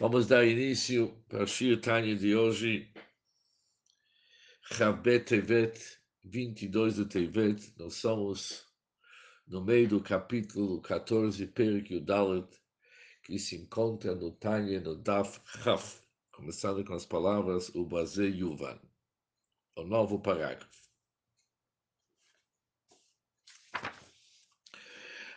[0.00, 2.88] Vamos dar início para o Shir Tanya de hoje,
[4.62, 5.76] Chabet Tevet,
[6.22, 7.74] 22 do Tevet.
[7.76, 8.64] Nós somos
[9.44, 12.46] no meio do capítulo 14, Perik Yudalet,
[13.24, 18.78] que se encontra no Tanya, no Daf Chaf, começando com as palavras Ubaze Yuvan,
[19.74, 20.70] o novo parágrafo.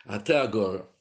[0.06, 0.91] Até agora,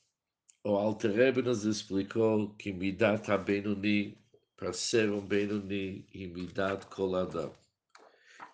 [0.64, 4.18] o Alter Rebbe nos explicou que Midat HaBenuni,
[4.56, 7.52] para ser um Benuni, e Midat Koladam.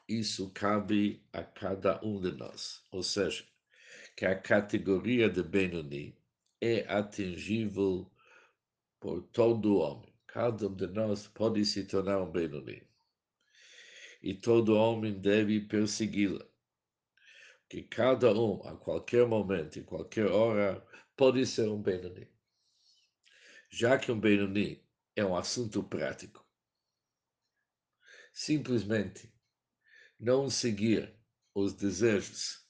[0.08, 2.82] Isso cabe a cada um de nós.
[2.92, 3.44] Ou seja,
[4.16, 6.18] que a categoria de Benuni
[6.62, 8.10] é atingível
[9.02, 10.14] por todo homem.
[10.26, 12.88] Cada um de nós pode se tornar um Benuni.
[14.24, 16.46] E todo homem deve persegui-la.
[17.68, 20.82] Que cada um, a qualquer momento, em qualquer hora,
[21.18, 22.30] pode ser um Benoni.
[23.70, 26.46] Já que um Benoni é um assunto prático,
[28.32, 29.34] simplesmente
[30.20, 31.14] não seguir
[31.54, 32.64] os desejos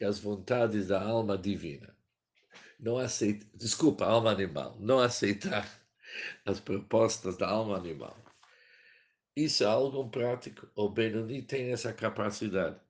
[0.00, 1.96] e as vontades da alma divina,
[2.80, 5.68] não aceitar, desculpa, alma animal, não aceitar
[6.44, 8.18] as propostas da alma animal.
[9.36, 10.70] Isso é algo prático.
[10.76, 12.80] O Benoni tem essa capacidade.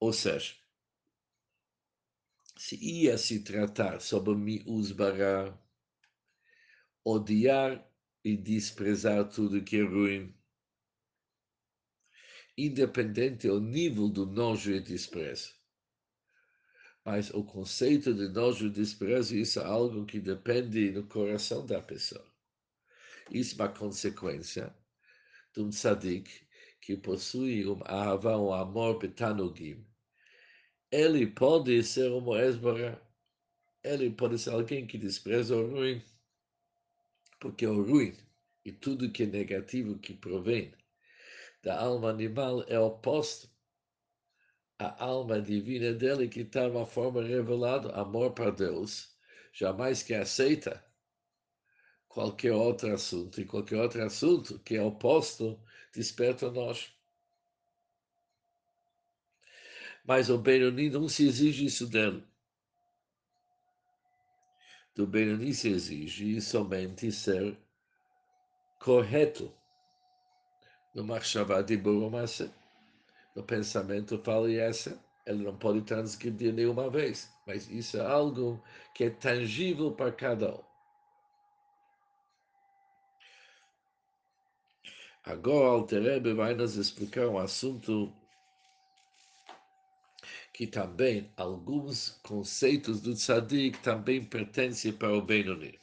[0.00, 0.54] Ou seja,
[2.56, 5.58] se ia se tratar sobre me usbará,
[7.04, 7.84] odiar
[8.22, 10.34] e desprezar tudo que é ruim,
[12.56, 15.52] independente do nível do nojo e desprezo.
[17.04, 21.82] Mas o conceito de nojo e desprezo, isso é algo que depende do coração da
[21.82, 22.24] pessoa.
[23.30, 24.74] Isso é uma consequência
[25.52, 26.30] de um tzadik
[26.80, 29.84] que possui um ahava, um amor betanugim,
[30.94, 33.02] ele pode ser um Moesbara,
[33.82, 36.00] ele pode ser alguém que despreza o ruim,
[37.40, 38.16] porque o ruim
[38.64, 40.72] e tudo que é negativo que provém
[41.64, 43.50] da alma animal é oposto
[44.78, 49.16] à alma divina dele que está uma forma revelada, amor para Deus,
[49.52, 50.84] jamais que aceita
[52.08, 55.60] qualquer outro assunto, e qualquer outro assunto que é oposto
[55.92, 56.93] desperta nós.
[60.04, 62.22] Mas o Benoni não se exige isso dele.
[64.94, 67.58] Do Benoni se exige somente ser
[68.78, 69.52] correto
[70.94, 72.52] no Machshavá de Burumase.
[73.34, 77.34] No pensamento fala essa, ele não pode transgredir nenhuma vez.
[77.46, 78.62] Mas isso é algo
[78.94, 80.62] que é tangível para cada um.
[85.24, 88.12] Agora, Alterebe vai nos explicar um assunto
[90.54, 95.80] que também alguns conceitos do tzadik também pertencem para o Benoni.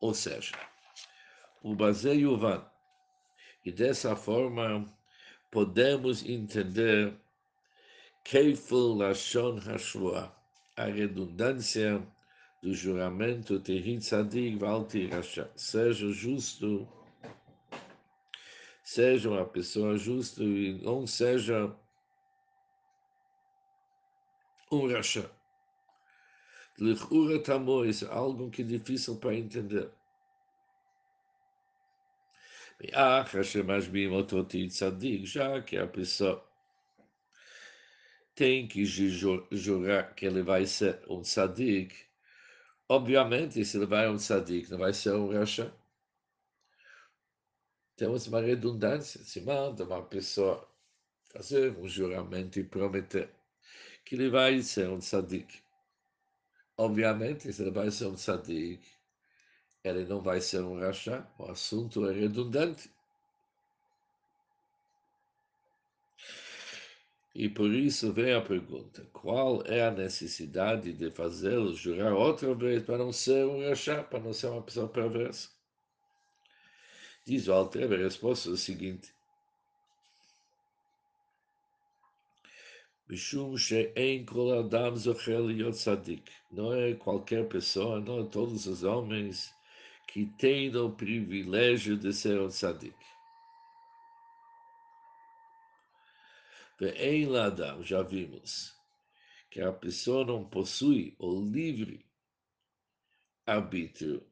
[0.00, 0.58] Ou seja,
[1.62, 2.66] o baseio van.
[3.66, 4.86] E dessa forma
[5.50, 7.14] podemos entender
[8.24, 10.34] Keifel Lashon Hashua,
[10.74, 12.02] a redundância
[12.62, 15.50] do juramento Tehi Tzadik Valti Rasha.
[15.54, 16.88] Seja justo,
[18.82, 21.76] seja uma pessoa justa e não seja
[24.72, 25.30] um.
[26.78, 29.90] Lichura tamo, isso algo que é difícil para entender.
[35.24, 36.44] Já que a pessoa
[38.34, 41.94] tem que jurar que ele vai ser um tzadik,
[42.88, 45.72] obviamente, se ele vai um tzadik, não vai ser um rasha.
[47.96, 49.22] Temos uma redundância.
[49.22, 50.66] Se manda uma pessoa
[51.32, 53.30] fazer um juramento e prometer
[54.04, 55.60] que ele vai ser um tzadik.
[56.76, 58.80] Obviamente, se ele vai ser um tzadik,
[59.84, 62.90] ele não vai ser um rachá, o assunto é redundante.
[67.34, 72.82] E por isso vem a pergunta: qual é a necessidade de fazê-lo jurar outra vez
[72.84, 75.48] para não ser um rachá, para não ser uma pessoa perversa?
[77.24, 79.14] Diz o Alter, a resposta é a seguinte:
[83.12, 86.30] Mishum she'en kol adam tzadik.
[86.50, 89.54] Não é qualquer pessoa, não é todos os homens
[90.06, 92.96] que têm o privilégio de ser um tzadik.
[96.80, 98.74] Ve'en ladam, já vimos,
[99.50, 102.06] que a pessoa não possui o livre
[103.44, 104.26] arbítrio.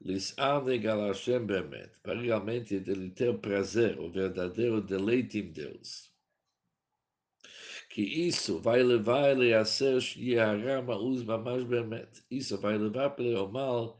[0.00, 6.09] Lis'am negal Hashem bemet, para realmente ele ter prazer, o verdadeiro deleite em Deus
[7.90, 11.62] que isso vai levar ele a ser Yarama Uzma mais
[12.30, 13.98] Isso vai levar para o mal,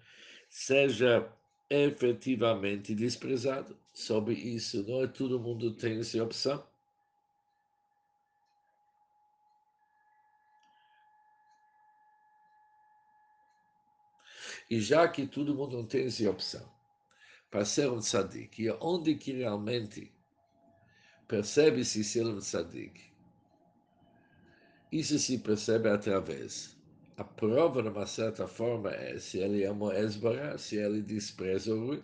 [0.49, 1.29] seja
[1.69, 3.77] efetivamente desprezado.
[3.93, 6.65] Sobre isso, não é todo mundo tem essa opção.
[14.71, 16.73] E já que todo mundo não tem essa opção,
[17.51, 20.15] para ser um tzadik, e onde que realmente
[21.27, 23.10] percebe-se ser um tzadik,
[24.93, 26.77] isso se percebe através.
[27.17, 31.87] A prova, de uma certa forma, é se ele é Moesbara, se ele despreza o
[31.87, 32.03] ruim.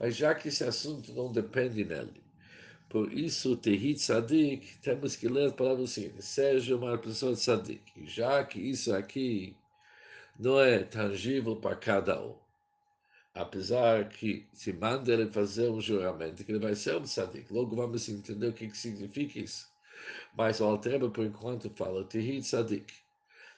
[0.00, 2.22] Mas já que esse assunto não depende nele,
[2.88, 7.82] por isso, Tehit Tzadik, temos que ler a palavra seguinte: seja uma pessoa tzadik.
[8.06, 9.56] Já que isso aqui
[10.38, 12.36] não é tangível para cada um,
[13.34, 17.74] apesar que se manda ele fazer um juramento que ele vai ser um tzadik, logo
[17.76, 19.68] vamos entender o que, que significa isso.
[20.36, 22.92] Mas o Altreba, por enquanto, fala Tehit Tzadik.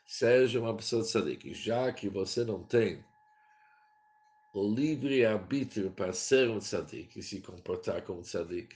[0.07, 1.53] Seja uma pessoa tzadik.
[1.53, 3.05] Já que você não tem
[4.55, 8.75] o livre-arbítrio para ser um tzadik e se comportar como tzadik,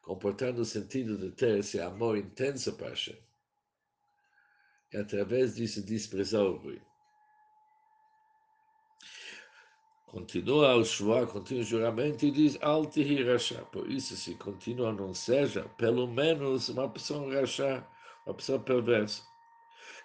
[0.00, 3.18] comportar no sentido de ter esse amor intenso para Hashem,
[4.92, 6.87] e através disso desprezar o ruim.
[10.08, 13.62] Continua o Shua, continua o juramento e diz Altihi Rasha.
[13.70, 17.86] Por isso, se continua, não seja, pelo menos uma pessoa Rasha,
[18.24, 19.22] uma pessoa perversa.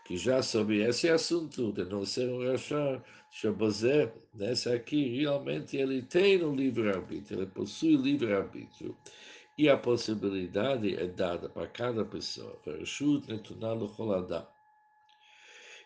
[0.04, 3.02] Que já sobre esse assunto de não ser um Rasha,
[3.32, 8.98] Shabazé, nesse aqui, realmente ele tem um livre-arbítrio, ele possui livre-arbítrio.
[9.58, 12.60] E a possibilidade é dada para cada pessoa.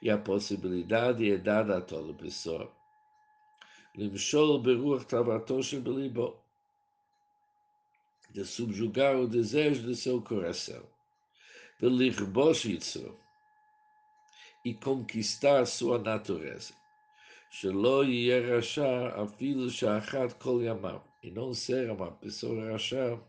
[0.01, 2.76] E a possibilidade é dada a toda pessoa
[3.97, 6.39] Livshol Beruach Tavatoshe Belibo,
[8.29, 10.83] de subjugar o desejo do seu coração,
[11.81, 13.19] Belirbosh Yitzro,
[14.63, 16.75] e conquistar sua natureza.
[17.49, 23.19] Shelo Yerashah Afil Shachat Kol Yamam, e não ser uma pessoa rachar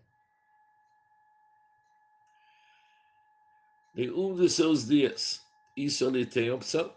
[3.96, 5.42] em um dos seus dias.
[5.76, 6.94] Isso ele tem opção.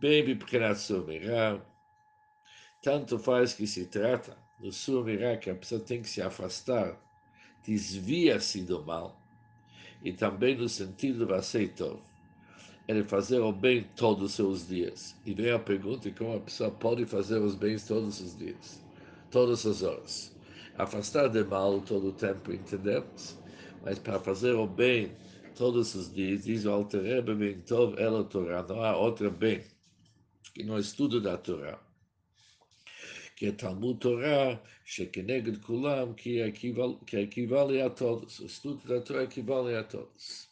[0.00, 1.60] Bebe pequenaço, mirá,
[2.82, 6.98] tanto faz que se trata no Sumirá que a pessoa tem que se afastar,
[7.66, 9.18] desvia-se do mal,
[10.02, 12.00] e também no sentido do aceito,
[12.88, 15.14] ele fazer o bem todos os seus dias.
[15.24, 18.82] E vem a pergunta como a pessoa pode fazer os bens todos os dias,
[19.30, 20.36] todas as horas.
[20.76, 23.36] Afastar do mal todo o tempo, entendemos?
[23.84, 25.12] Mas para fazer o bem
[25.54, 29.62] todos os dias, diz o Alter Rebbe, tov, ela Torá, não há outro bem
[30.54, 31.78] que no estudo da Torá
[33.40, 38.38] que é Talmud Torah, Shekeneged Kulam, que, equivale, que equivale a todos.
[38.38, 40.50] O estudo da Torá equivale a todos.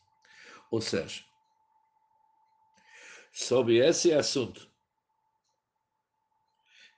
[0.70, 1.23] Ou seja,
[3.31, 4.67] sobre esse assunto,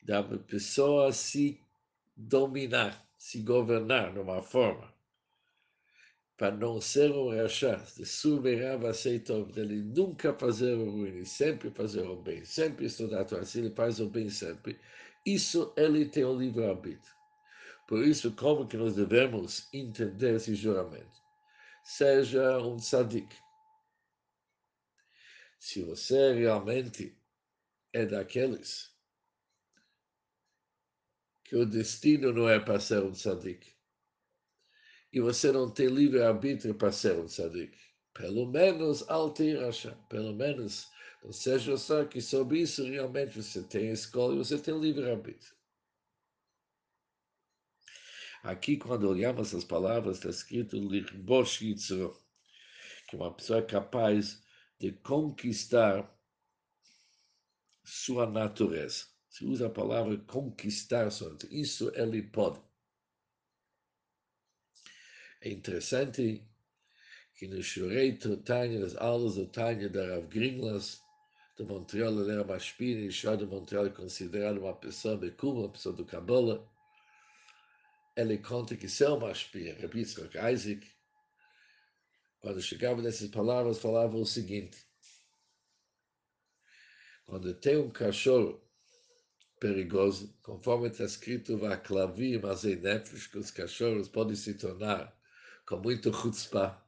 [0.01, 1.61] da pessoa se
[2.17, 4.95] dominar, se governar de uma forma,
[6.37, 12.07] para não ser um rachá, de submerar aceitov, dele nunca fazer o ruim, sempre fazer
[12.07, 14.79] o bem, sempre estudar a Torá, se ele faz o bem sempre,
[15.25, 17.15] isso ele tem o livre-arbítrio.
[17.87, 21.21] Por isso, como que nós devemos entender esse juramento?
[21.83, 23.37] Seja um tzadik.
[25.59, 27.19] Se você realmente
[27.93, 28.97] é daqueles
[31.45, 33.75] que o destino não é para ser um tzadik,
[35.13, 37.77] e você não tem livre-arbítrio para ser um tzadik,
[38.15, 40.90] pelo menos alteracha, pelo menos
[41.23, 45.55] ou seja, só que sobre isso realmente você tem escolha, você tem livre-arbítrio.
[48.43, 51.59] Aqui, quando olhamos essas palavras, está escrito Lirbosh
[53.09, 54.43] que uma pessoa é capaz
[54.79, 56.11] de conquistar
[57.85, 59.07] sua natureza.
[59.29, 61.55] Se usa a palavra conquistar sua natureza.
[61.55, 62.63] Isso ele pode.
[65.43, 66.43] É interessante
[67.35, 71.03] que no Shurei Tanya, das aulas do Tanya da Rav Gringlas,
[71.61, 75.95] de Montreal, ele era Mashpini, Ishar de Montreal é considerado uma pessoa Bekum, uma pessoa
[75.95, 76.67] do Kabbalah.
[78.17, 80.91] Ele conta que seu Mashpini, Rabbi Yitzchak Isaac,
[82.41, 84.79] quando chegava nessas palavras, falava o seguinte,
[87.27, 88.67] quando tem um cachorro
[89.61, 95.15] perigoso, conforme está escrito, Vaclavim, mas em nefesh, que os cachorros podem se tornar
[95.67, 96.83] com muito chutzpah,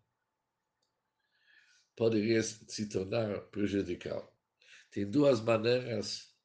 [1.95, 4.32] poderia se tornar prejudicial
[4.93, 6.37] tem duas maneiras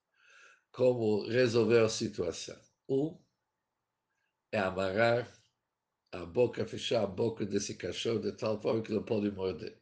[0.71, 2.59] como resolver a situação.
[2.89, 3.19] Um
[4.51, 5.31] é amarrar
[6.11, 9.77] a boca, fechar a boca desse cachorro de tal forma que não pode morder.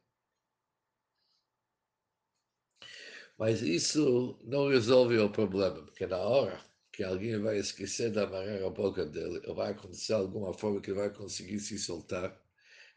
[3.38, 6.60] Mas isso não resolve o problema, porque na hora
[6.91, 10.91] que alguém vai esquecer de amarrar a boca dele, ou vai acontecer alguma forma que
[10.91, 12.41] ele vai conseguir se soltar,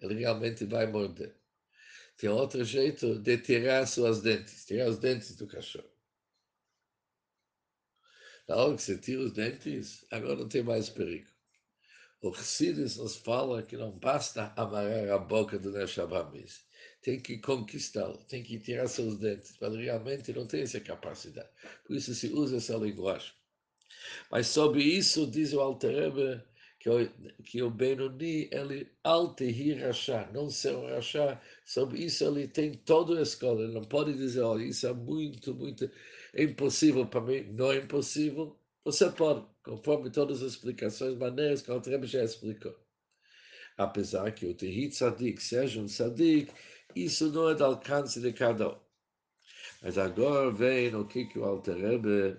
[0.01, 1.37] ele realmente vai morder.
[2.19, 5.89] Tem outro jeito de tirar suas dentes, tirar os dentes do cachorro.
[8.49, 11.29] Na hora que você tira os dentes, agora não tem mais perigo.
[12.21, 16.67] O Chassidus nos fala que não basta amarrar a boca do Neshabamis.
[17.01, 21.49] Tem que conquistá-lo, tem que tirar seus dentes, mas realmente não tem essa capacidade.
[21.87, 23.33] Por isso se usa essa linguagem.
[24.29, 26.43] Mas sobre isso diz o Alterebe
[26.79, 27.09] que o,
[27.45, 33.19] que o Benoni, ele altehir rachá, não ser um rachá, sobre isso ele tem toda
[33.19, 35.91] a escola, ele não pode dizer, olha, isso é muito, muito
[36.37, 41.75] impossível para mim, não é impossível, você pode, conforme todas as explicações, maneiras que o
[41.75, 42.75] Altrebe já explicou.
[43.77, 46.53] Apesar que o Tehit Sadik seja um Sadik,
[46.95, 48.79] isso não é do alcance de cada um.
[49.83, 52.37] Mas agora vem o que, que o Alterebe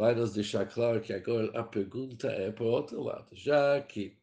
[0.00, 3.36] vai nos deixar claro que agora a pergunta é para o outro lado.
[3.36, 4.16] Já que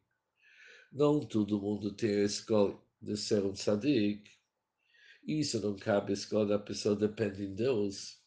[0.90, 4.28] não todo mundo tem a escolha de ser um Sadik,
[5.24, 8.20] isso não cabe a escolha da pessoa, depende de Deus.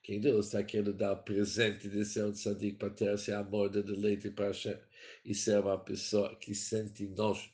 [0.00, 3.82] Quem Deus está querendo dar presente de ser um tzadik para ter esse amor de
[3.82, 4.52] deleite para
[5.24, 7.50] e ser uma pessoa que sente nojo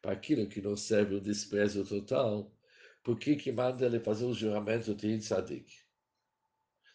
[0.00, 2.56] para aquilo que não serve o desprezo total,
[3.02, 5.87] por que que manda ele fazer o juramento de tzadik?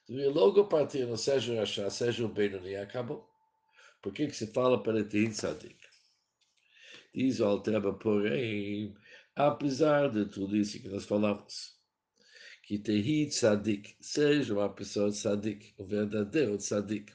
[0.07, 3.29] Devia logo partir, não seja o Rashá, seja o Benoni, acabou.
[4.01, 5.77] Por que que se fala para ele tzadik?
[7.15, 8.93] Diz o Altreba, porém,
[9.35, 11.73] apesar de tudo isso que nós falamos,
[12.63, 17.13] que Tehi Tzadik seja uma pessoa tzadik, o verdadeiro tzadik.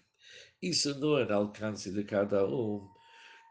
[0.60, 2.86] Isso não é alcance de cada um.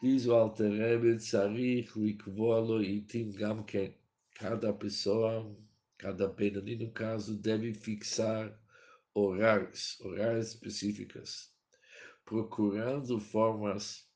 [0.01, 3.95] Diz o Alter Rebbe, Tzarich, Likvolo, Itim, Gamken.
[4.35, 5.51] Cada pessoa,
[5.97, 8.55] cada Benoni, no caso, deve fixar
[9.17, 11.51] horários, horários específicos,
[12.25, 14.07] procurando formas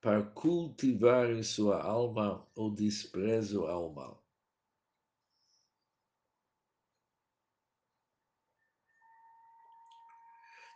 [0.00, 4.24] para cultivar em sua alma o desprezo ao mal.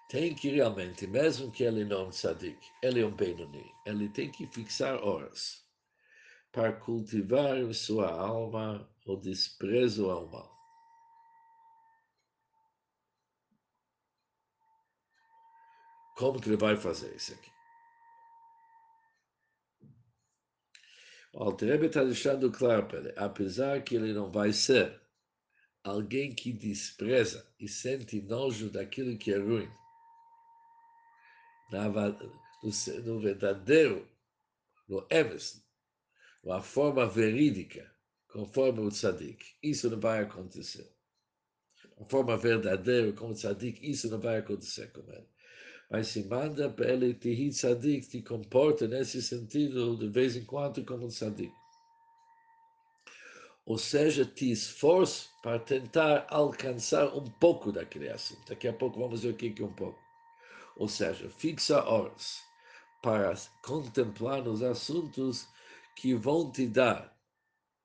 [0.08, 4.46] tem que realmente, mesmo que ele não tzadik, ele é um Benoni, ele tem que
[4.46, 5.62] fixar horas
[6.50, 10.57] para cultivar em sua alma o desprezo ao mal.
[16.18, 17.52] Como que ele vai fazer isso aqui?
[21.32, 25.00] O Alterebe está deixando claro para ele, apesar que ele não vai ser
[25.84, 29.70] alguém que despreza e sente nojo daquilo que é ruim,
[31.70, 34.04] na, no, no verdadeiro,
[34.88, 35.64] no Emes,
[36.42, 37.94] uma forma verídica,
[38.26, 39.54] conforme o tzadik.
[39.62, 40.92] Isso não vai acontecer.
[41.96, 45.37] Uma forma verdadeira, como tzadik, isso não vai acontecer com ele.
[45.90, 50.84] Mas se manda para ele, Tihi tzadik, te comporta nesse sentido, de vez em quando,
[50.84, 51.52] como um tzadik.
[53.64, 58.48] Ou seja, te esforça para tentar alcançar um pouco daquele assunto.
[58.48, 60.08] Daqui a pouco vamos ver o que é um pouco
[60.78, 62.40] ou seja, fixa horas
[63.02, 65.48] para contemplar os assuntos
[65.96, 67.12] que vão te dar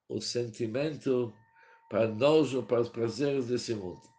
[0.07, 1.33] o sentimento
[1.89, 4.12] para nojo, para os prazeres desse mundo.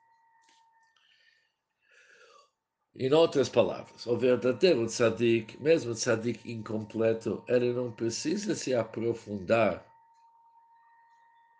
[2.96, 9.84] Em outras palavras, o verdadeiro tzadik, mesmo tzadik incompleto, ele não precisa se aprofundar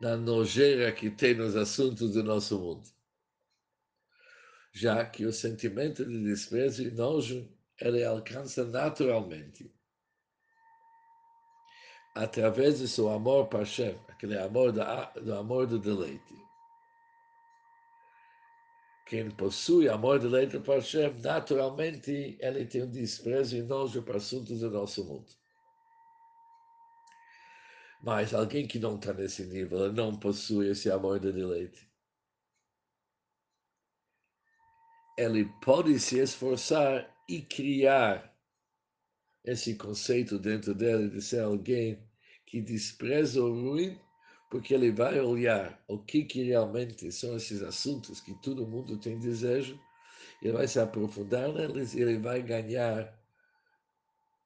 [0.01, 2.95] na nojeira que tem nos assuntos do nosso mundo
[4.75, 7.49] já que o sentimento de desprezo e nojo
[7.81, 9.73] ele alcança naturalmente
[12.17, 16.35] através do seu amor para Hashem, aquele amor do amor do deleite.
[19.07, 24.17] Quem possui amor do deleite para Hashem, naturalmente ele tem um desprezo e nojo para
[24.17, 25.31] assuntos do nosso mundo.
[28.03, 31.89] Mas alguém que não está nesse nível, não possui esse amor do deleite.
[35.17, 38.35] ele pode se esforçar e criar
[39.45, 42.03] esse conceito dentro dele de ser alguém
[42.47, 43.99] que despreza o ruim,
[44.55, 49.19] porque ele vai olhar o que, que realmente são esses assuntos que todo mundo tem
[49.19, 49.77] desejo,
[50.41, 53.21] ele vai se aprofundar neles e ele vai ganhar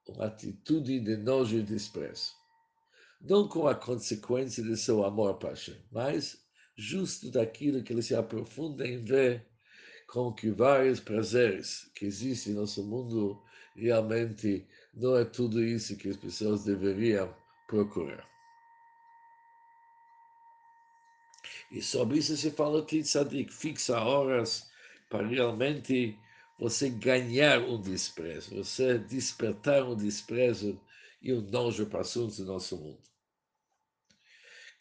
[0.09, 2.33] uma atitude de nojo e desprezo.
[3.21, 5.53] Não com a consequência de seu amor para
[5.93, 6.43] mas
[6.75, 9.47] justo daquilo que ele se aprofunda em ver
[10.07, 13.43] com que vários prazeres que existem no nosso mundo
[13.77, 17.31] realmente não é tudo isso que as pessoas deveriam
[17.67, 18.38] procurar.
[21.71, 24.71] E sobre isso se fala que tzadik fixa horas
[25.09, 26.19] para realmente
[26.59, 30.81] você ganhar um desprezo, você despertar um desprezo
[31.21, 33.03] e um nojo para assuntos do nosso mundo.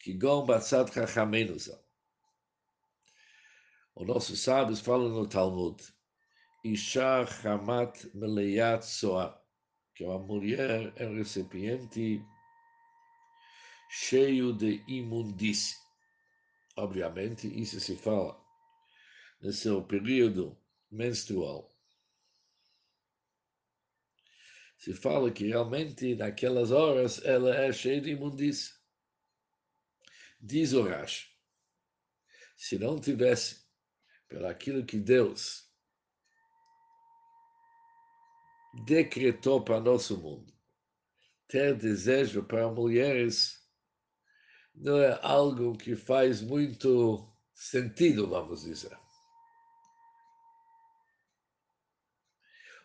[0.00, 1.82] Que gom batzat chachamenusa.
[3.94, 5.82] Os nossos sábios falam no Talmud,
[6.64, 9.40] Isha Hamat Meleyat Soa,
[9.94, 12.24] que uma mulher é um recipiente
[13.90, 15.87] cheio de imundície.
[16.78, 18.40] Obviamente, isso se fala
[19.40, 20.56] no seu período
[20.88, 21.76] menstrual.
[24.76, 28.74] Se fala que realmente naquelas horas ela é cheia de imundície.
[30.40, 31.26] Diz o Rashi,
[32.56, 33.66] se não tivesse
[34.28, 35.68] pelo aquilo que Deus
[38.84, 40.54] decretou para nosso mundo,
[41.48, 43.57] ter desejo para mulheres
[44.80, 48.96] não é algo que faz muito sentido, vamos dizer.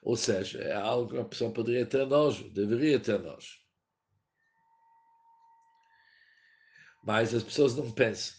[0.01, 3.61] Ou seja, é algo que a pessoa poderia ter nojo, deveria ter nojo.
[7.05, 8.35] Mas as pessoas não pensam.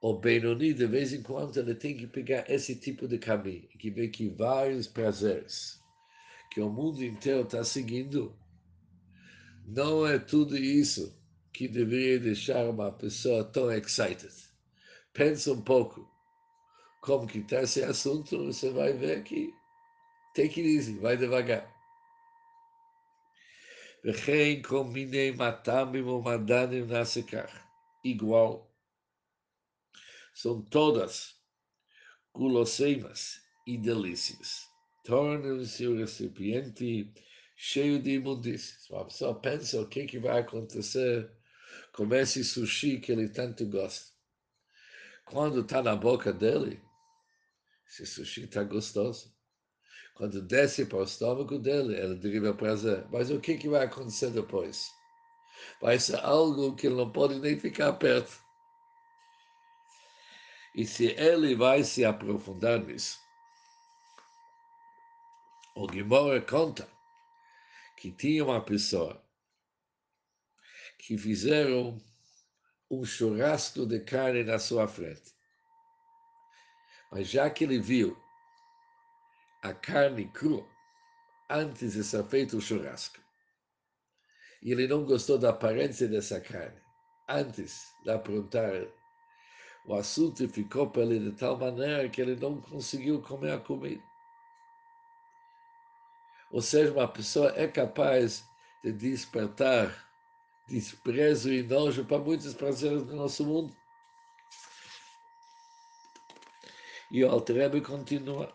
[0.00, 3.90] O Benoni, de vez em quando, ele tem que pegar esse tipo de caminho, que
[3.90, 5.82] vê que vários prazeres
[6.52, 8.38] que o mundo inteiro está seguindo,
[9.66, 11.23] não é tudo isso
[11.53, 14.33] que deveria deixar uma pessoa tão excited.
[15.13, 16.09] Pensa um pouco
[17.01, 19.53] como que está esse assunto, você vai ver que
[20.35, 21.67] take it easy, vai devagar.
[24.05, 27.63] וכן כל מיני מטעמים ומדענים נעשה כך,
[28.05, 28.69] igual.
[30.33, 31.35] São todas
[32.33, 34.69] guloseimas e delícias.
[35.03, 37.11] Tornam-se o recipiente
[37.57, 38.89] cheio de imundícias.
[38.91, 41.29] A pessoa pensa o que, que vai acontecer
[41.94, 44.12] com esse sushi que ele tanto gosta.
[45.24, 46.82] Quando está na boca dele,
[47.88, 49.32] esse sushi está gostoso.
[50.16, 53.06] Quando desce para o estômago dele, ele deriva prazer.
[53.10, 54.90] Mas o que, que vai acontecer depois?
[55.80, 58.42] Vai ser algo que ele não pode nem ficar perto.
[60.74, 63.18] E se ele vai se aprofundar nisso,
[65.76, 66.88] o Gimora conta
[67.96, 69.23] que tinha uma pessoa
[71.06, 72.00] que fizeram
[72.90, 75.34] um churrasco de carne na sua frente.
[77.12, 78.16] Mas já que ele viu
[79.62, 80.66] a carne crua
[81.50, 83.20] antes de ser feito o churrasco.
[84.62, 86.80] E ele não gostou da aparência dessa carne.
[87.28, 88.86] Antes de aprontar,
[89.86, 94.02] o assunto ficou para ele de tal maneira que ele não conseguiu comer a comida.
[96.50, 98.42] Ou seja, uma pessoa é capaz
[98.82, 100.03] de despertar
[100.68, 103.74] desprezo e nojo para muitos prazeres do nosso mundo.
[107.10, 108.52] E o Altrebe continua,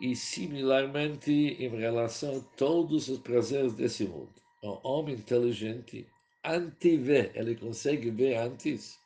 [0.00, 4.32] e similarmente em relação a todos os prazeres desse mundo.
[4.62, 6.06] O homem inteligente
[6.44, 8.98] antevê, ele consegue ver antes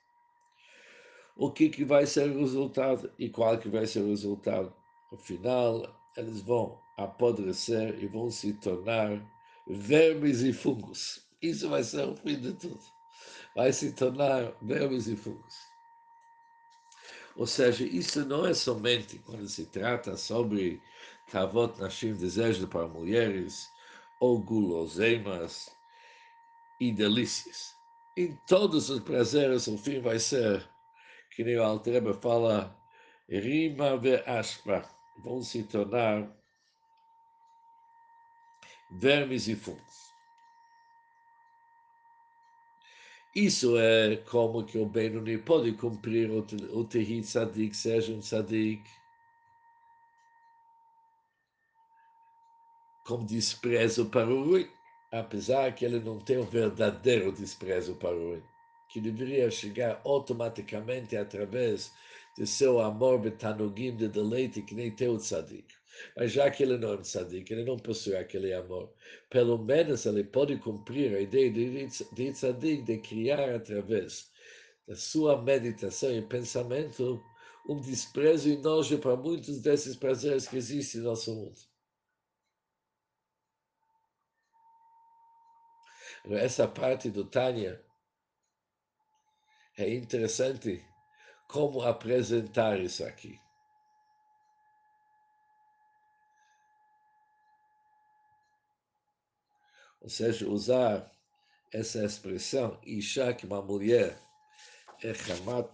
[1.37, 4.73] o que, que vai ser o resultado e qual que vai ser o resultado.
[5.19, 5.83] Final,
[6.17, 9.21] eles vão apodrecer e vão se tornar
[9.67, 11.26] vermes e fungos.
[11.43, 12.81] Isso vai ser o fim de tudo.
[13.55, 15.55] Vai se tornar vermes e fungos.
[17.37, 20.81] Ou seja, isso não é somente quando se trata sobre
[21.31, 23.71] Tavot Nashim, desejo para mulheres,
[24.21, 25.71] ou guloseimas
[26.81, 27.75] e delícias.
[28.17, 30.67] Em todos os prazeres, o fim vai ser,
[31.35, 32.75] que nem o Altreba fala,
[33.29, 36.35] rima ve aspa, vão se tornar
[38.91, 40.06] vermes e fungos.
[43.37, 46.39] Isso é como que o Benoni pode cumprir o,
[46.73, 48.83] o Tehi Tzadik, seja um Tzadik
[53.05, 54.67] com desprezo para o ruim,
[55.13, 58.43] apesar que ele não tem o verdadeiro desprezo para o ruim,
[58.89, 61.93] que deveria chegar automaticamente através
[62.39, 65.75] de seu amor betanogim de deleite, que nem tem o Tzadik.
[66.17, 68.93] Mas já que ele não é um tzadik, ele não possui aquele amor,
[69.31, 74.31] pelo menos ele pode cumprir a ideia de, de tzadik de criar através
[74.87, 77.23] da sua meditação e pensamento
[77.69, 81.59] um desprezo e nojo para muitos desses prazeres que existem no nosso mundo.
[86.31, 87.81] Essa parte do Tânia
[89.77, 90.85] é interessante
[91.49, 93.39] como apresentar isso aqui.
[100.07, 101.11] Ou seja, usar
[101.73, 104.17] essa expressão, Isha, que uma mulher
[105.03, 105.69] é Hamat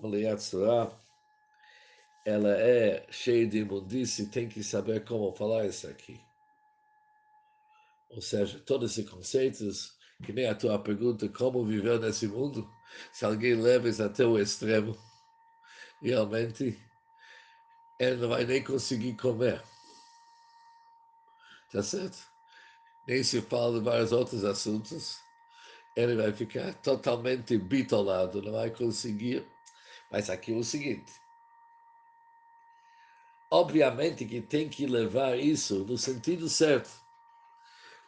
[2.24, 6.18] ela é cheia de imundície, tem que saber como falar isso aqui.
[8.08, 9.92] Ou seja, todos esses conceitos,
[10.24, 12.66] que nem a tua pergunta, como viver nesse mundo,
[13.12, 14.96] se alguém leva isso até o extremo,
[16.00, 16.82] realmente
[18.00, 19.62] ele não vai nem conseguir comer.
[21.70, 22.31] Tá certo?
[23.06, 25.20] Nem se fala de vários outros assuntos.
[25.96, 29.46] Ele vai ficar totalmente bitolado, não vai conseguir.
[30.10, 31.12] Mas aqui é o seguinte:
[33.50, 36.90] obviamente que tem que levar isso no sentido certo.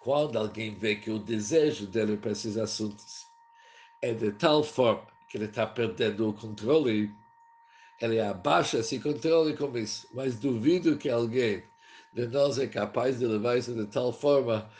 [0.00, 3.26] Quando alguém vê que o desejo dele para esses assuntos
[4.02, 7.10] é de tal forma que ele está perdendo o controle,
[8.00, 10.06] ele abaixa esse controle com isso.
[10.12, 11.64] Mas duvido que alguém
[12.14, 14.70] de nós é capaz de levar isso de tal forma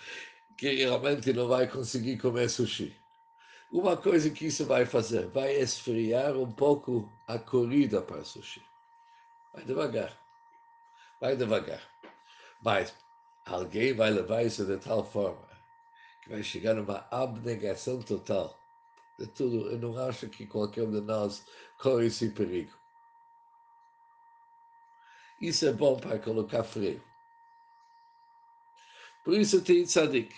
[0.57, 2.97] que realmente não vai conseguir comer sushi.
[3.73, 8.63] Uma coisa que isso vai fazer, vai esfriar um pouco a corrida para sushi.
[9.53, 10.17] Vai devagar.
[11.21, 11.83] Vai devagar.
[12.63, 12.95] Mas
[13.45, 15.49] alguém vai levar isso de tal forma
[16.23, 18.57] que vai chegar numa abnegação total
[19.19, 19.73] de tudo.
[19.73, 21.45] Eu não acho que qualquer um de nós
[21.79, 22.73] corre esse perigo.
[25.41, 27.03] Isso é bom para colocar freio.
[29.25, 30.35] Por isso tem tzadik.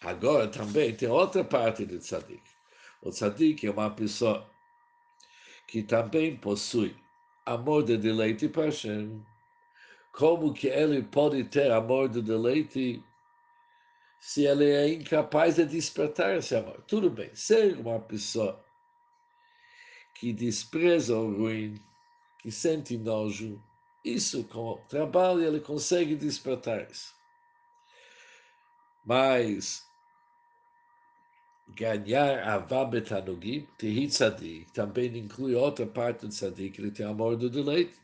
[0.00, 2.42] Agora também tem outra parte do tzadik.
[3.02, 4.50] O tzadik é uma pessoa
[5.68, 6.96] que também possui
[7.44, 9.24] amor de deleite para Hashem.
[10.12, 13.04] Como que ele pode ter amor de deleite
[14.20, 16.82] se ele é incapaz de despertar esse amor?
[16.88, 18.64] Tudo bem, ser uma pessoa
[20.14, 21.74] que despreza o ruim,
[22.38, 23.62] que sente nojo,
[24.06, 27.14] isso, com o trabalho, ele consegue despertar isso.
[29.04, 29.82] Mas
[31.74, 36.32] ganhar a Vabetanugim, Tehit Tzadik, também inclui outra parte do
[36.70, 37.94] que ele tem amor do deleite.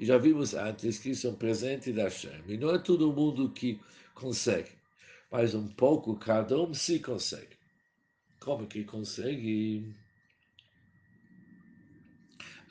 [0.00, 2.42] E já vimos antes que isso é um presente da Hashem.
[2.46, 3.80] E não é todo mundo que
[4.14, 4.70] consegue,
[5.30, 7.56] mas um pouco cada um se consegue.
[8.40, 9.94] Como que consegue?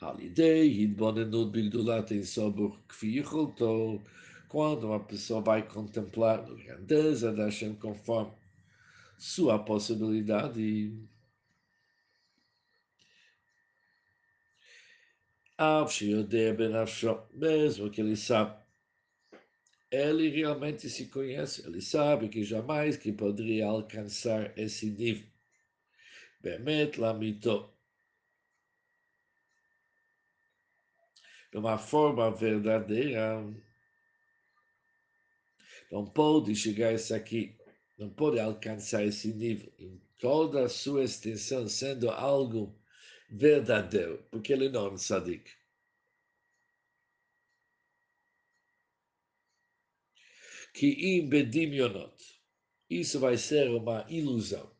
[0.02, 4.02] Al idei, idbonenut bigdulat em sobor kfiyicholtou,
[4.48, 8.32] quando uma pessoa vai contemplar a grandeza da Hashem conforme
[9.16, 10.92] sua possibilidade.
[17.34, 18.60] Mesmo que ele sabe,
[19.88, 25.28] ele realmente se conhece, ele sabe que jamais que poderia alcançar esse nível.
[26.40, 27.72] Bemet lamito,
[31.52, 33.44] de uma forma verdadeira.
[35.90, 37.54] Não pode chegar isso aqui,
[37.98, 42.74] não pode alcançar esse nível em toda a sua extensão, sendo algo
[43.30, 45.50] verdadeiro, porque ele não é um tzadik.
[50.72, 52.14] Que imbedimionot,
[52.88, 54.72] isso vai ser uma ilusão.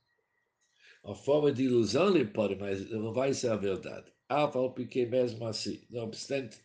[1.04, 4.10] Uma forma de ilusão ele pode, mas não vai ser a verdade.
[4.26, 6.61] Aval porque mesmo assim, não obstante,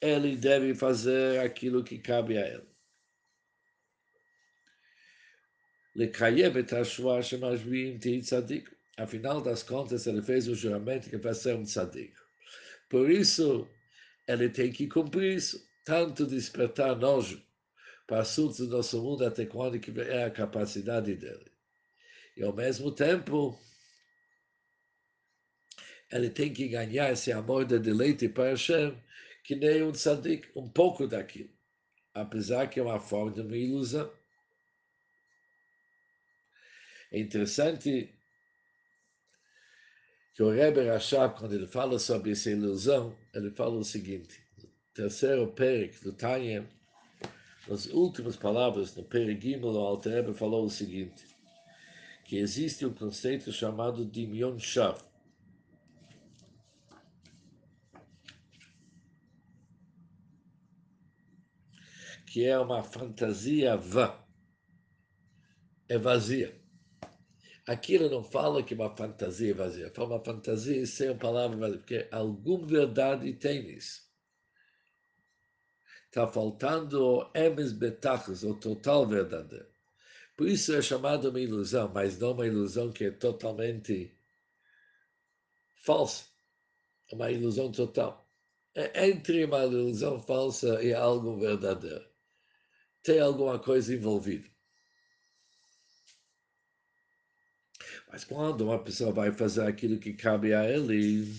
[0.00, 2.70] ele deve fazer aquilo que cabe a ele.
[8.96, 12.14] Afinal das contas, ele fez o juramento que vai ser um tzadik.
[12.88, 13.68] Por isso,
[14.26, 17.42] ele tem que cumprir isso, tanto despertar nojo
[18.06, 21.50] para assuntos do nosso mundo até quando que é a capacidade dele.
[22.36, 23.58] E ao mesmo tempo,
[26.10, 28.96] ele tem que ganhar esse amor de deleite para Hashem,
[29.44, 31.50] que nem um tzadik, um pouco daquilo.
[32.14, 34.10] Apesar que é uma forma de uma ilusão.
[37.12, 38.14] É interessante
[40.34, 44.68] que o Rebbe Rashab, quando ele fala sobre essa ilusão, ele fala o seguinte, no
[44.94, 46.68] terceiro Perek do Tanya,
[47.68, 51.26] nas últimas palavras, no Perek o Alter Rebbe falou o seguinte,
[52.24, 54.98] que existe um conceito chamado Dimion Shav,
[62.30, 64.16] que é uma fantasia vã,
[65.88, 66.56] é vazia.
[67.66, 72.08] Aquilo não fala que uma fantasia é vazia, fala uma fantasia sem palavra vazia, porque
[72.12, 74.08] alguma verdade tem nisso.
[76.06, 79.66] Está faltando o emes betachos, o total verdadeiro.
[80.36, 84.16] Por isso é chamado uma ilusão, mas não uma ilusão que é totalmente
[85.84, 86.26] falsa.
[87.10, 88.24] É uma ilusão total.
[88.72, 92.09] É entre uma ilusão falsa e algo verdadeiro.
[93.02, 94.48] Tem alguma coisa envolvida.
[98.08, 101.32] Mas quando uma pessoa vai fazer aquilo que cabe a ele,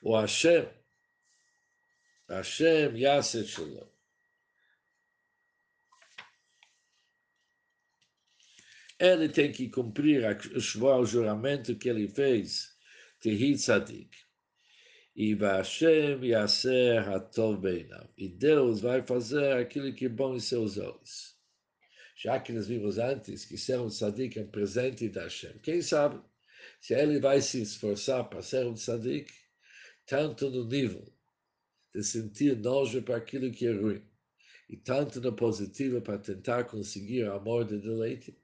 [0.00, 0.68] o Hashem,
[2.28, 3.92] Hashem Yasser Shalom,
[8.98, 12.74] ele tem que cumprir o juramento que ele fez,
[13.20, 14.21] Tehi Tzadik.
[15.14, 17.64] E Hashem Yasser Hatov.
[18.16, 21.36] E Deus vai fazer aquilo que é bom em seus olhos.
[22.16, 25.58] Já que nós vimos antes que ser um tzadik é um presente da Hashem.
[25.58, 26.22] Quem sabe
[26.80, 29.30] se ele vai se esforçar para ser um tzadik,
[30.06, 31.04] tanto no nível
[31.94, 34.02] de sentir nojo para aquilo que é ruim,
[34.68, 38.34] e tanto no positivo para tentar conseguir amor de deleite,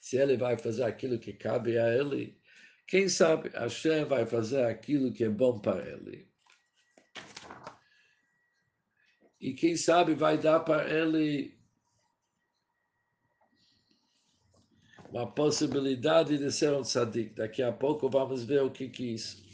[0.00, 2.40] se ele vai fazer aquilo que cabe a ele,
[2.86, 6.28] quem sabe Hashem vai fazer aquilo que é bom para ele.
[9.40, 11.56] E quem sabe vai dar para ele
[15.10, 17.34] uma possibilidade de ser um tzadik.
[17.34, 19.45] Daqui a pouco vamos ver o que, que é isso.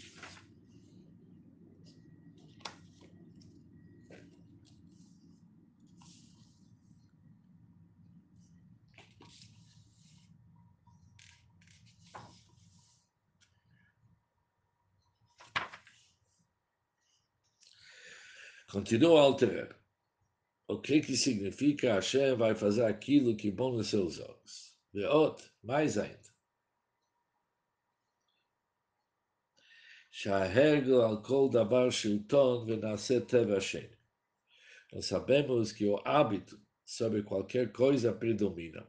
[18.81, 19.75] Continua a alterar.
[20.67, 24.75] O que que significa Hashem vai fazer aquilo que é bom nos seus olhos?
[24.93, 26.27] Veot, mais ainda.
[30.11, 33.97] שההרגל על כל דבר שלטון ונעשה טבע שני.
[34.93, 38.87] Nós sabemos que o hábito sobre qualquer coisa predomina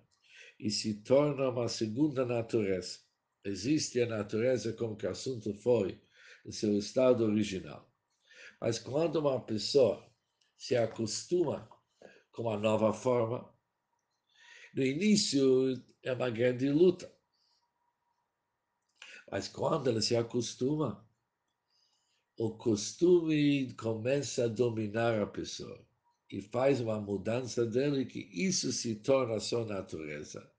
[0.58, 3.00] e se torna uma segunda natureza.
[3.44, 6.00] Existe a natureza como que o assunto foi
[6.46, 7.82] em seu estado original.
[8.63, 10.09] Mas quando uma pessoa
[10.55, 11.69] se acostuma
[12.31, 13.53] com uma nova forma,
[14.73, 17.13] no início é uma grande luta.
[19.29, 21.05] Mas quando ela se acostuma,
[22.37, 25.85] o costume começa a dominar a pessoa
[26.31, 30.49] e faz uma mudança dele que isso se torna sua natureza.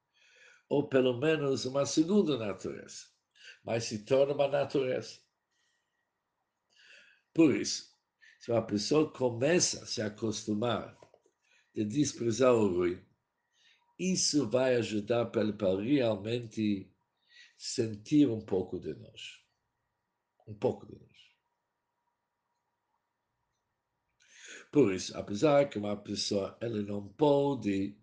[0.69, 3.07] Ou pelo menos uma segunda natureza,
[3.64, 5.21] mas se torna uma natureza.
[7.33, 7.93] Por isso,
[8.44, 10.94] se uma pessoa começa a se acostumar
[11.74, 13.02] de desprezar o ruim,
[13.98, 16.92] isso vai ajudar para ele realmente
[17.57, 19.40] sentir um pouco de nós.
[20.46, 21.16] Um pouco de nós.
[24.70, 27.96] Por isso, apesar que uma pessoa ela não pode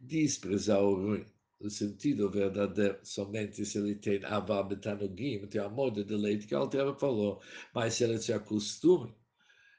[0.00, 1.26] desprezar o ruim,
[1.60, 6.58] no sentido verdadeiro, somente se ele tem avá betanogim, tem amor de deleite, que a
[6.58, 7.40] Altera falou,
[7.72, 9.14] mas se ele se acostuma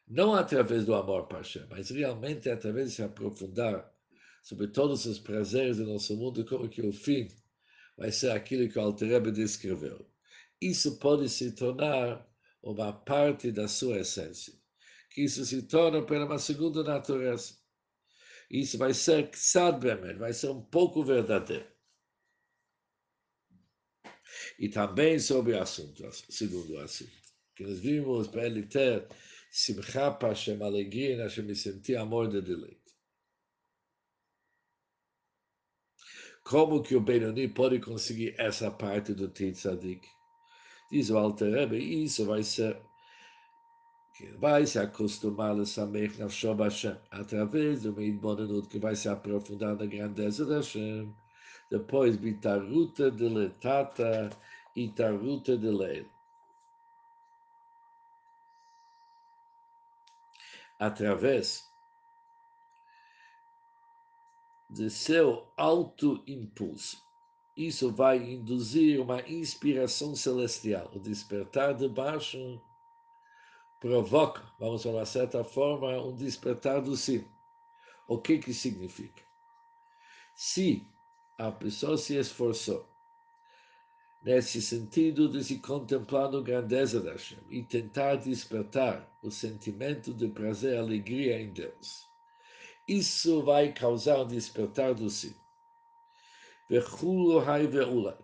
[0.08, 3.92] não através do amor para mas realmente através de se aprofundar
[4.44, 7.28] sobre todos os prazeres do nosso mundo, como que o fim
[7.98, 10.06] vai ser aquilo que o Alterebe descreveu.
[10.62, 12.28] Isso pode se tornar
[12.62, 14.54] uma parte da sua essência,
[15.10, 17.56] que isso se torna para uma segunda natureza.
[18.50, 19.84] Isso vai ser ksad
[20.20, 21.68] vai ser um pouco verdadeiro.
[24.60, 27.12] E também sobre o assunto, segundo assunto,
[27.56, 29.08] que nós vimos para ele ter
[29.58, 32.94] Simcha para Hashem, alegria em Hashem, me sentir amor de deleite.
[36.44, 40.06] Como que o Benoni pode conseguir essa parte do Titzadik?
[40.92, 42.82] Diz o Alter Rebbe, isso vai ser
[44.18, 49.78] que vai se acostumar a Samech Nafsho Hashem, através do Meidbonenut, que vai se aprofundar
[49.78, 51.16] na grandeza da Hashem,
[51.72, 54.30] depois Bitaruta de Letata
[54.76, 56.15] e Taruta de Leil.
[60.80, 61.70] Através
[64.70, 67.04] de seu auto-impulso.
[67.56, 70.92] Isso vai induzir uma inspiração celestial.
[70.94, 72.62] O despertar de baixo
[73.80, 77.32] provoca, vamos falar certa forma, um despertar do cimo.
[78.08, 79.24] O que que significa?
[80.36, 80.86] Se
[81.38, 82.95] a pessoa se esforçou
[84.26, 90.28] nesse sentido de se contemplar a grandeza da Hashem e tentar despertar o sentimento de
[90.28, 92.04] prazer e alegria em Deus.
[92.88, 95.38] Isso vai causar um despertar do si.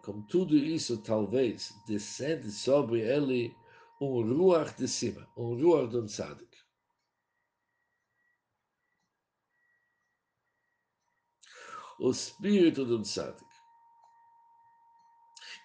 [0.02, 3.56] Com tudo isso, talvez descende sobre ele
[4.02, 6.58] um ruach de cima, um ruach de um tzadik.
[12.00, 13.51] O espírito de um tzadik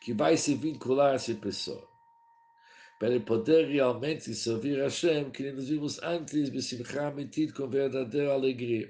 [0.06, 1.84] que vai se vincular a essa pessoa.
[3.00, 7.12] para poder realmente servir a Hashem, que nos vimos antes, Besimcha
[7.52, 8.88] com verdadeira alegria.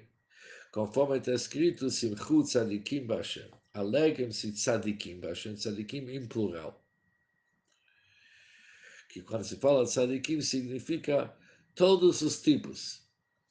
[0.70, 3.50] Conforme está escrito, Simchu Tzadikim Bashem.
[3.72, 6.84] Alegrem-se Tzadikim Bashem, Tzadikim em plural.
[9.08, 11.34] Que quando se fala Tzadikim, significa
[11.74, 13.00] todos os tipos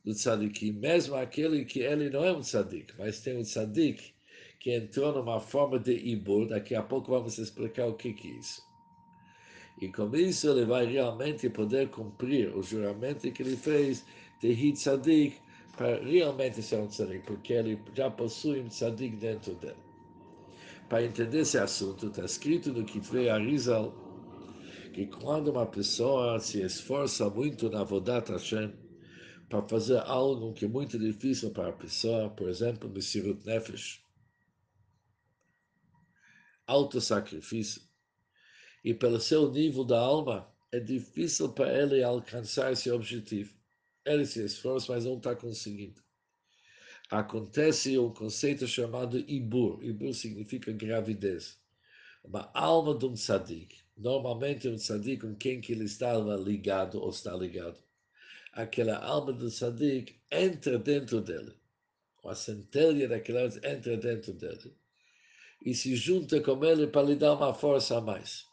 [0.03, 4.14] do Tzadikim, mesmo aquele que ele não é um Tzadik, mas tem um Tzadik
[4.59, 8.63] que entrou numa forma de Ibur, daqui a pouco vamos explicar o que, é isso.
[9.81, 14.05] E com isso ele vai realmente poder cumprir o juramento que ele fez
[14.39, 15.37] de Hitzadik
[15.75, 19.75] para realmente ser um tzadik, porque ele já possui um tzadik dentro dele.
[20.87, 23.93] Para entender esse assunto, está escrito no Kitvei Arizal
[24.93, 28.71] que quando uma pessoa se esforça muito na Vodat Hashem
[29.49, 34.04] para fazer algo que é muito difícil para a pessoa, por exemplo, Messirut Nefesh,
[36.67, 37.81] auto-sacrifício,
[38.83, 43.53] e pelo seu nível da alma, é difícil para ele alcançar esse objetivo.
[44.05, 46.03] Ele se esforça, mas não está conseguindo.
[47.09, 49.83] Acontece um conceito chamado Ibur.
[49.83, 51.57] Ibur significa gravidez.
[52.23, 53.77] Uma alma de um tzadik.
[53.97, 57.77] Normalmente um tzadik com quem que ele estava ligado ou está ligado.
[58.51, 61.53] Aquela alma do tzadik entra dentro dele.
[62.23, 64.75] A centelha daquela entra dentro dele.
[65.65, 68.47] E se junta com ele para lhe dar uma força a mais.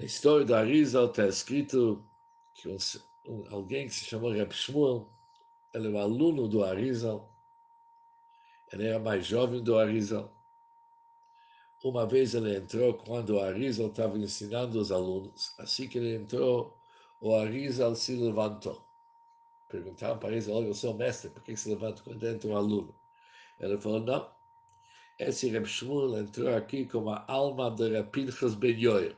[0.00, 2.02] Na história da Arizal está escrito
[2.54, 2.78] que um,
[3.26, 5.06] um, alguém que se chamou Reb Shmuel,
[5.74, 7.30] ele era aluno do Arizal,
[8.72, 10.32] ele era mais jovem do Arizal.
[11.84, 15.54] Uma vez ele entrou quando o Arizal estava ensinando os alunos.
[15.58, 16.74] Assim que ele entrou,
[17.20, 18.89] o Arizal se levantou.
[19.70, 22.92] Perguntaram para ele, olha, seu mestre, por que se levanta quando entra um aluno?
[23.60, 24.28] Ele falou, não,
[25.20, 28.08] esse Reb Shmuel entrou aqui como a alma de Reb
[28.56, 29.16] Ben.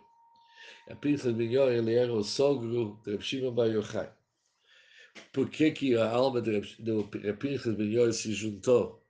[0.90, 4.12] A Pinchas Ben Yoel, ele era o sogro de Reb Shimon Bar Yochai.
[5.32, 9.02] Por que, que a alma de Reb Ben Yoel se juntou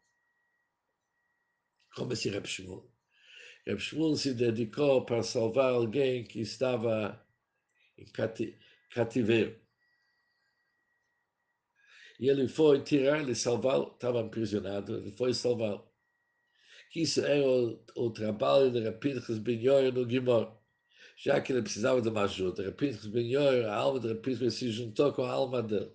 [1.96, 2.88] como esse Reb Shmuel?
[3.66, 7.20] Reb Shmuel se dedicou para salvar alguém que estava
[7.98, 8.05] em
[8.90, 9.62] cativeiro.
[12.23, 15.83] E ele foi tirar, ele salvar, estava aprisionado, ele foi salvar.
[16.95, 19.59] Isso era o, o trabalho de Rapinchas Ben
[19.93, 20.57] no Guimor
[21.17, 22.63] já que ele precisava de uma ajuda.
[22.63, 23.11] Repito,
[23.69, 25.93] a alma de Repito se juntou com a alma dele.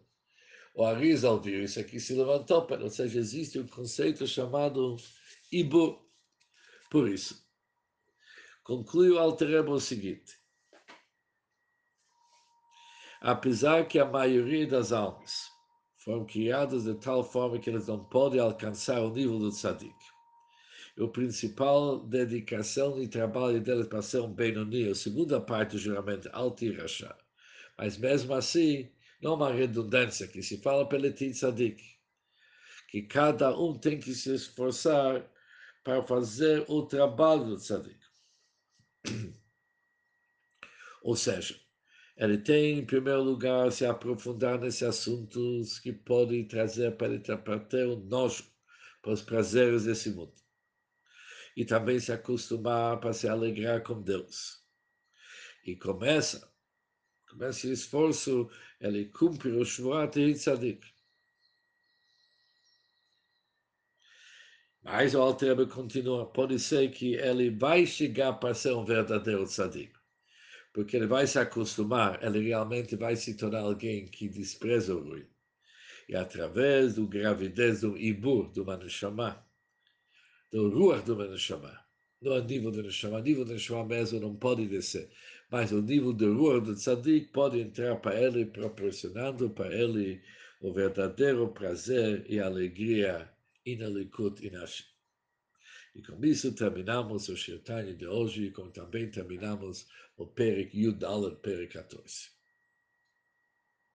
[0.76, 4.98] O Arizal viu isso aqui, se levantou, ou seja, existe um conceito chamado
[5.52, 6.06] Ibu.
[6.92, 7.42] Por isso,
[8.64, 10.38] conclui o Alterebo o seguinte.
[13.22, 15.57] Apesar que a maioria das almas
[16.08, 19.94] foram criadas de tal forma que eles não podem alcançar o nível do tzadik,
[20.98, 26.30] o principal dedicação e trabalho deles para ser um Benoni, a segunda parte do juramento,
[26.32, 27.14] Altirachá.
[27.78, 28.90] Mas mesmo assim,
[29.22, 31.84] não uma redundância que se fala pelo Tzadik,
[32.90, 35.30] que cada um tem que se esforçar
[35.84, 38.00] para fazer o trabalho do Tzadik.
[41.04, 41.60] Ou seja,
[42.18, 47.60] ele tem, em primeiro lugar, se aprofundar nesses assuntos que podem trazer para ele para
[47.60, 48.44] ter o nojo
[49.02, 50.34] para os prazeres desse mundo
[51.56, 54.64] e também se acostumar para se alegrar com Deus.
[55.66, 56.52] E começa,
[57.30, 58.50] começa o esforço,
[58.80, 60.86] ele cumpre o Shvuat e Tzadik.
[64.84, 69.97] Mas o Altrebe continua, pode ser que ele vai chegar para ser um verdadeiro tzadik,
[70.74, 75.26] porque ele vai se acostumar, ele realmente vai se tornar alguém que despreza o ruim.
[76.08, 79.46] E através do gravidez do Ibur, do Manushama,
[80.52, 81.78] do Ruach do Menashama.
[82.22, 83.22] Não é nível do Neshama.
[83.22, 85.10] nível do Neshama mesmo não pode descer.
[85.52, 90.22] Mas o nível do Ruach do Tzadik pode entrar para ele, proporcionando para ele
[90.62, 93.30] o verdadeiro prazer e alegria
[93.66, 94.97] inalikut inashi.
[95.98, 101.40] E com isso terminamos o Shirtani de hoje, como também terminamos o Perik Yud Aleph,
[101.40, 102.37] Perik 14.